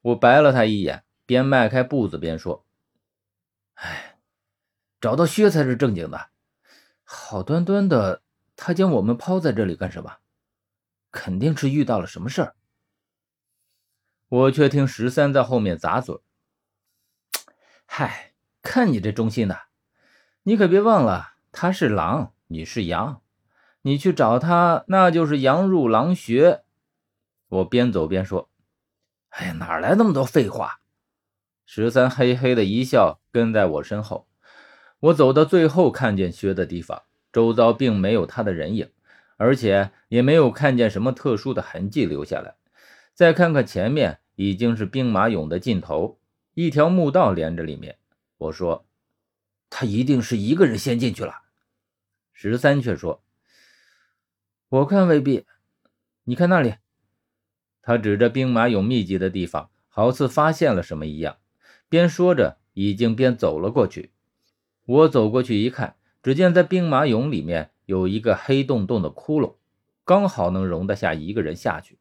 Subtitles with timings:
[0.00, 2.64] 我白了他一眼，边迈开步子边说
[3.74, 4.18] ：“哎，
[5.00, 6.30] 找到薛才是正经的。
[7.04, 8.22] 好端端的，
[8.56, 10.16] 他将我们抛在这里干什么？
[11.10, 12.54] 肯定是遇到了什么事儿。”
[14.28, 16.20] 我却听十三在后面咂嘴
[17.86, 19.58] ：“嗨，看你这忠心的，
[20.42, 23.22] 你可别忘了，他是狼，你是羊，
[23.82, 26.62] 你去找他，那就是羊入狼穴。”
[27.48, 28.47] 我边走边说
[29.38, 30.80] ：“哎呀，哪来那么多废话？”
[31.64, 34.26] 十三嘿嘿的一笑，跟在我身后。
[34.98, 38.90] 我走到最后看见薛的地方，周遭并没有他的人影，
[39.36, 42.56] 而且也没有看见什么特殊的痕迹留下来。
[43.14, 46.18] 再看看前面，已经是兵马俑的尽头，
[46.54, 47.98] 一条墓道连着里面。
[48.38, 48.86] 我说
[49.70, 51.42] ：“他一定是一个人先进去了。”
[52.32, 53.22] 十三却说
[54.68, 55.46] ：“我看未必，
[56.24, 56.74] 你看那里。”
[57.88, 61.38] 他指着兵马俑密集的地方，好似发现了什么一样，
[61.88, 64.12] 边说着，已经边走了过去。
[64.84, 69.54] 我走过去一看，只见在兵马俑里面有一个黑洞洞的窟窿，
[70.04, 71.98] 刚好能容得下一个人下去。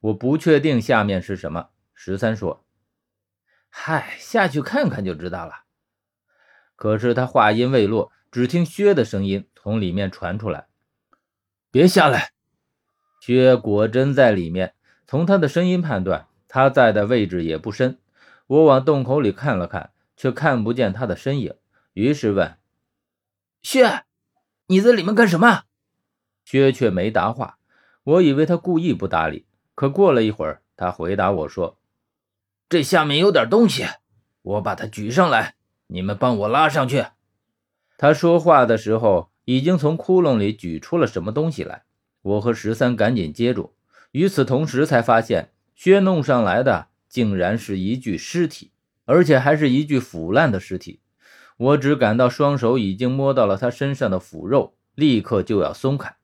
[0.00, 1.68] 我不确定下面是什么。
[1.92, 2.64] 十三说
[3.68, 5.64] ：“嗨，下去看看就知道了。”
[6.76, 10.68] 可是他话音未落，只听薛的声音从里面传出来
[11.70, 12.30] ：“别下来！”
[13.20, 14.72] 薛果真在里面。
[15.10, 17.98] 从他的声音判断，他在的位置也不深。
[18.46, 21.52] 我往洞口里看了看，却看不见他的身影，
[21.94, 22.56] 于是问
[23.60, 24.04] ：“薛，
[24.68, 25.64] 你在里面干什么？”
[26.46, 27.58] 薛却没答话。
[28.04, 31.76] 我以为他故意不搭理，可过了一会儿，他回答我说
[32.70, 33.84] ：“这下面有点东西，
[34.42, 35.56] 我把它举上来，
[35.88, 37.06] 你们帮我拉上去。”
[37.98, 41.82] 他说话的时候，已经从窟窿里举出了什么东西来。
[42.22, 43.74] 我和十三赶紧接住。
[44.12, 48.72] 与此同时，才发现薛弄上来的竟然是一具尸体，
[49.04, 51.00] 而且还是一具腐烂的尸体。
[51.56, 56.16] 我只感到双手已经摸到了他身上的腐肉，立刻就要松开，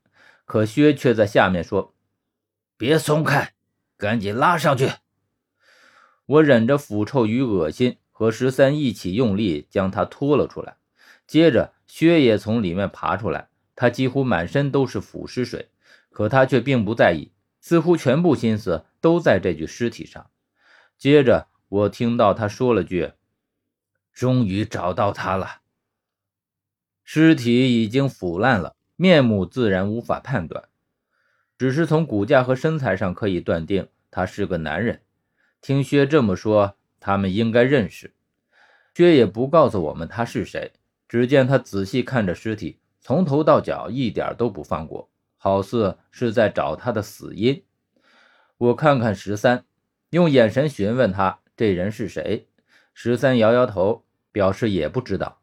[0.45, 1.93] 可薛却在下面说
[2.75, 3.53] ：“别松开，
[3.97, 4.89] 赶紧拉上去。”
[6.25, 10.75] 我忍着腐臭与恶心，和十三一起用力将他拖了出来。
[11.25, 15.69] 接着，薛也从里面爬出来，他几乎满身都是腐尸水，
[16.09, 17.31] 可他却并不在意。
[17.67, 20.29] 似乎全部心思都在这具尸体上。
[20.97, 23.11] 接着，我听到他说了句
[24.15, 25.63] ：“终于找到他了。”
[27.03, 30.69] 尸体已经腐烂了，面目自然无法判断，
[31.57, 35.01] 只是从骨架和身材上可以断定他是个男人。
[35.59, 38.13] 听薛这么说，他们应该认识。
[38.93, 40.71] 薛也不告诉我们他是谁，
[41.09, 45.09] 只见他仔细看着尸体，从头到脚一点都不放过。
[45.37, 47.63] 好似是在找他的死因。
[48.57, 49.65] 我看看十三，
[50.09, 52.47] 用眼神询问他这人是谁。
[52.93, 55.39] 十三摇摇头，表示也不知道。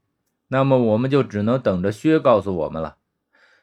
[0.49, 2.97] 那么我们就只能等着薛告诉我们了。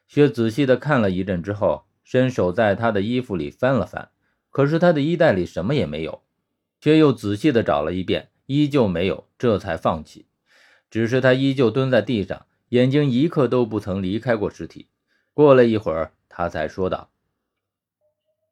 [0.08, 4.10] 薛仔细的看了一阵之后，伸手在他的衣服里翻了翻，
[4.50, 6.24] 可是他的衣袋里什么也没有。
[6.80, 10.26] 薛又仔细的找了一遍，依旧没有，这才放弃。
[10.90, 14.88] 只是他依旧蹲在地上，眼睛一刻都不曾离开过尸体。
[15.34, 16.14] 过了一会儿。
[16.42, 17.12] 他才说道：“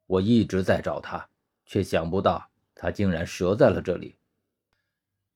[0.06, 1.28] 我一直在找他，
[1.66, 4.14] 却想不到他竟然折在了这里。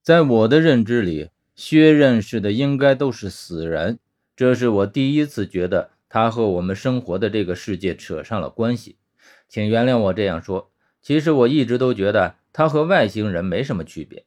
[0.04, 3.98] 在我的认知里，薛认识的应该都是死人，
[4.36, 8.98] 这是我第一次觉得他和我们生活的这个世界扯上了关系。
[9.48, 10.70] 请原谅我这样说，
[11.02, 14.24] 其实我一直都觉得他和外星人没什么区别。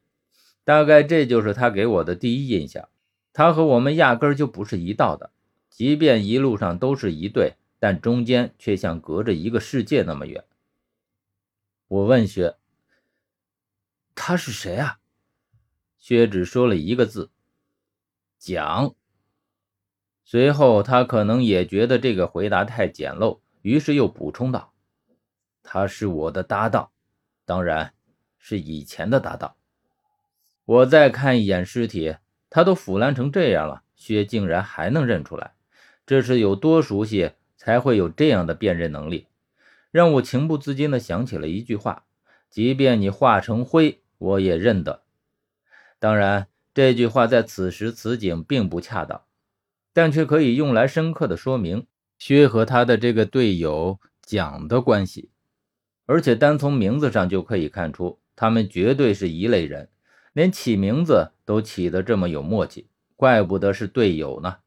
[0.65, 2.89] 大概这就是他给我的第一印象。
[3.31, 5.31] 他和我们压根就不是一道的，
[5.69, 10.43] 即便一路上都是一对。”但中间却像隔着一个世界那么远。
[11.87, 12.55] 我问薛
[14.15, 14.99] ：“他是谁啊？”
[15.97, 17.31] 薛只说了一个字
[18.39, 18.95] ：“蒋。”
[20.25, 24.73] 随后他可能也觉得这个回答太简陋，于是又补充道
[25.63, 26.91] ：“他是我的搭档，
[27.45, 27.93] 当然
[28.37, 29.55] 是以前的搭档。”
[30.65, 32.17] 我再看一眼尸体，
[32.49, 35.55] 他都腐烂成这样了，薛竟然还能认出来，
[36.05, 37.31] 这是有多熟悉？
[37.57, 39.27] 才会有这样的辨认能力，
[39.91, 42.05] 让我情不自禁地想起了一句话
[42.49, 45.03] ：“即便你化成灰，我也认得。”
[45.99, 49.23] 当然，这句话在此时此景并不恰当，
[49.91, 51.87] 但却可以用来深刻的说明
[52.19, 55.31] 薛和他的这个队友蒋的关系。
[56.05, 59.89] 而且单从名字上就可以看出，他们绝对是一类人，
[60.31, 64.57] 连起名字都起得这么有默契，怪不得是队友呢。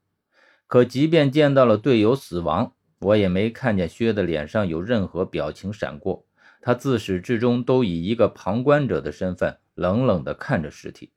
[0.66, 6.26] 可即便见到了队友死亡，我也没看见薛的脸上有任何表情闪过，
[6.60, 11.12] 他自始至终都以一个旁观者的身份冷冷地看着尸体，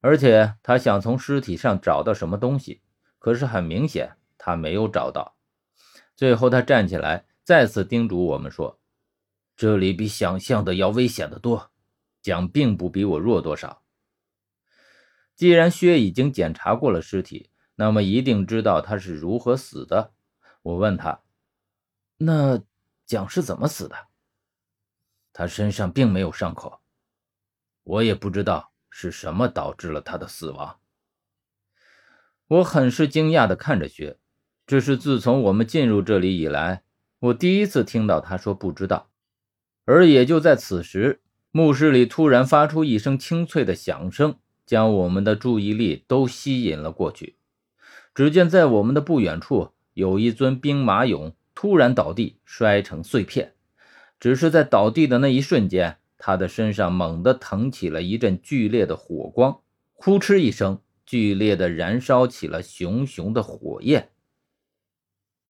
[0.00, 2.80] 而且他想从尸体上找到什么东西，
[3.18, 5.36] 可是很明显他没有找到。
[6.16, 8.80] 最后，他站起来，再次叮嘱我们说
[9.54, 11.70] ：“这里比想象的要危险的多，
[12.22, 13.82] 蒋并不比我弱多少。
[15.36, 20.14] 既然薛已经检查过了尸体，那么一定知道他是如何死的。”
[20.62, 21.20] 我问他
[22.18, 22.62] ：“那
[23.06, 23.96] 蒋是怎么死的？”
[25.32, 26.80] 他身上并没有伤口，
[27.84, 30.78] 我也不知道是什么导致了他的死亡。
[32.48, 34.18] 我很是惊讶地看着薛。
[34.66, 36.82] 这是自从我们进入这里以来，
[37.20, 39.08] 我第一次听到他说不知道。
[39.86, 47.38] 而也就在此时，墓室里突然发出一声清脆的响声，将我们的注意力都吸引了过去。
[48.14, 53.54] 只见在我们的不远处，有一尊兵马俑突然倒地，摔成碎片。
[54.20, 59.58] 只是在倒地的那一瞬间，他的身上猛地腾起了一阵剧烈的火光，
[59.94, 64.10] 呼哧一声，剧烈的燃烧起了熊熊的火焰。